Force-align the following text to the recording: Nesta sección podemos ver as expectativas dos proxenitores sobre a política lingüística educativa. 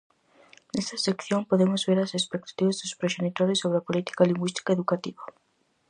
Nesta 0.73 0.97
sección 1.07 1.41
podemos 1.49 1.81
ver 1.89 1.99
as 2.01 2.15
expectativas 2.19 2.77
dos 2.81 2.97
proxenitores 2.99 3.61
sobre 3.63 3.77
a 3.79 3.85
política 3.87 4.27
lingüística 4.29 4.71
educativa. 4.77 5.23